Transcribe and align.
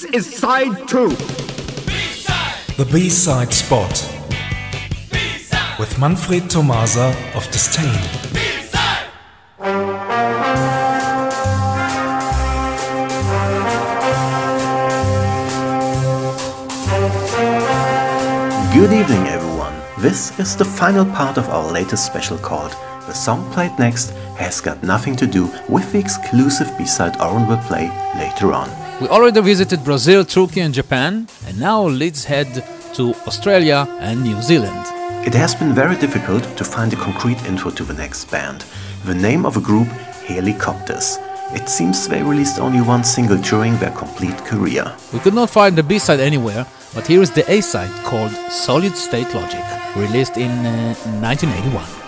This 0.00 0.28
is 0.28 0.36
side 0.38 0.88
two. 0.88 1.10
The 2.78 2.88
B-side 2.90 3.52
spot 3.52 3.90
with 5.78 5.98
Manfred 5.98 6.48
Tomasa 6.48 7.14
of 7.34 7.44
Disdain. 7.50 7.84
Good 18.72 18.92
evening, 18.94 19.28
everyone. 19.28 19.74
This 19.98 20.38
is 20.38 20.56
the 20.56 20.64
final 20.64 21.04
part 21.04 21.36
of 21.36 21.46
our 21.50 21.70
latest 21.70 22.06
special 22.06 22.38
called 22.38 22.72
The 23.06 23.12
Song 23.12 23.52
Played 23.52 23.78
Next 23.78 24.12
Has 24.38 24.62
Got 24.62 24.82
Nothing 24.82 25.14
to 25.16 25.26
Do 25.26 25.52
with 25.68 25.92
the 25.92 25.98
exclusive 25.98 26.72
B-side 26.78 27.20
Oren 27.20 27.46
will 27.46 27.58
play 27.58 27.90
later 28.16 28.54
on. 28.54 28.89
We 29.00 29.08
already 29.08 29.40
visited 29.40 29.82
Brazil, 29.82 30.26
Turkey, 30.26 30.60
and 30.60 30.74
Japan, 30.74 31.26
and 31.46 31.58
now 31.58 31.80
let's 31.88 32.24
head 32.24 32.62
to 32.92 33.14
Australia 33.26 33.86
and 33.98 34.22
New 34.22 34.42
Zealand. 34.42 34.84
It 35.26 35.32
has 35.32 35.54
been 35.54 35.74
very 35.74 35.96
difficult 35.96 36.44
to 36.58 36.64
find 36.64 36.92
a 36.92 36.96
concrete 36.96 37.42
intro 37.46 37.70
to 37.70 37.82
the 37.84 37.94
next 37.94 38.30
band. 38.30 38.66
The 39.06 39.14
name 39.14 39.46
of 39.46 39.56
a 39.56 39.60
group, 39.60 39.88
Helicopters. 40.26 41.18
It 41.52 41.70
seems 41.70 42.06
they 42.08 42.22
released 42.22 42.60
only 42.60 42.82
one 42.82 43.02
single 43.02 43.38
during 43.38 43.74
their 43.78 43.92
complete 43.92 44.36
career. 44.44 44.84
We 45.14 45.20
could 45.20 45.34
not 45.34 45.48
find 45.48 45.76
the 45.76 45.82
B 45.82 45.98
side 45.98 46.20
anywhere, 46.20 46.66
but 46.94 47.06
here 47.06 47.22
is 47.22 47.30
the 47.30 47.50
A 47.50 47.62
side 47.62 47.90
called 48.04 48.32
Solid 48.50 48.94
State 48.96 49.32
Logic, 49.34 49.64
released 49.96 50.36
in 50.36 50.50
uh, 50.50 50.94
1981. 51.22 51.99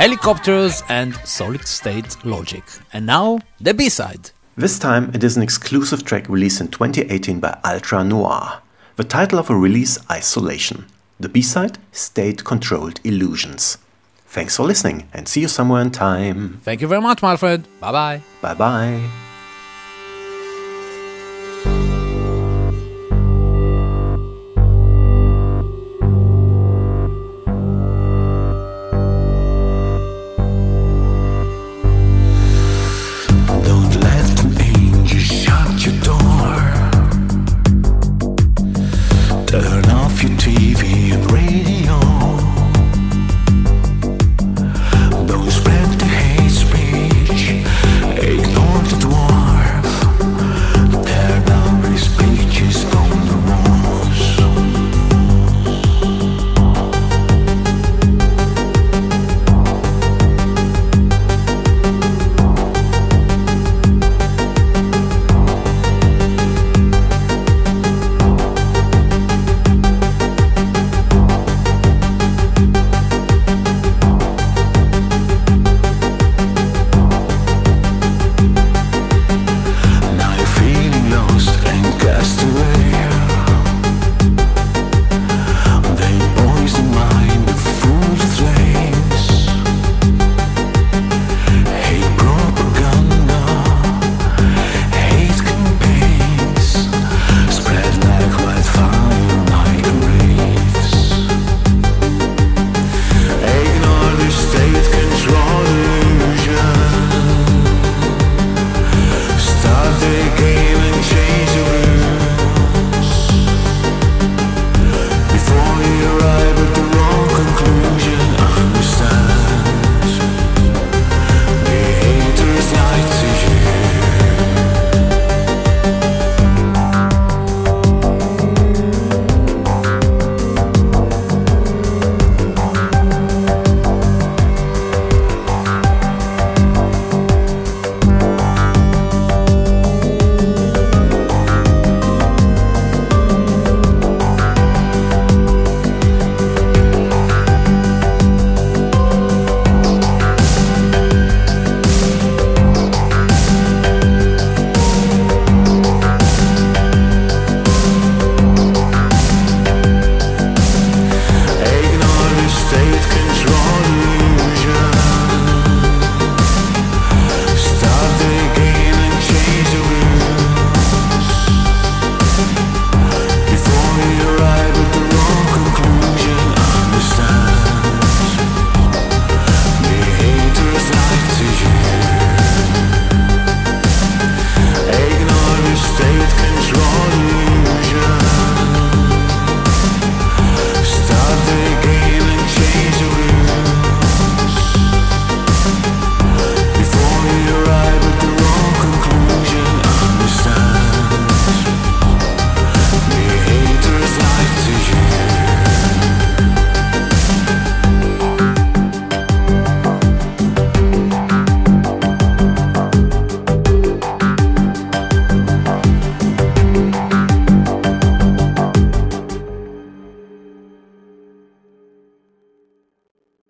Helicopters 0.00 0.82
and 0.88 1.14
Solid 1.26 1.66
State 1.66 2.16
Logic. 2.24 2.64
And 2.94 3.04
now, 3.04 3.38
the 3.60 3.74
B 3.74 3.90
side. 3.90 4.30
This 4.56 4.78
time 4.78 5.10
it 5.12 5.22
is 5.22 5.36
an 5.36 5.42
exclusive 5.42 6.06
track 6.06 6.26
released 6.26 6.62
in 6.62 6.68
2018 6.68 7.38
by 7.38 7.58
Ultranoire. 7.64 8.60
The 8.96 9.04
title 9.04 9.38
of 9.38 9.50
a 9.50 9.54
release, 9.54 9.98
Isolation. 10.10 10.86
The 11.18 11.28
B-side, 11.28 11.76
State 11.92 12.44
Controlled 12.44 12.98
Illusions. 13.04 13.76
Thanks 14.26 14.56
for 14.56 14.62
listening 14.62 15.06
and 15.12 15.28
see 15.28 15.42
you 15.42 15.48
somewhere 15.48 15.82
in 15.82 15.90
time. 15.90 16.62
Thank 16.62 16.80
you 16.80 16.88
very 16.88 17.02
much, 17.02 17.20
Manfred. 17.20 17.68
Bye 17.80 17.92
bye. 17.92 18.22
Bye 18.40 18.54
bye. 18.54 19.29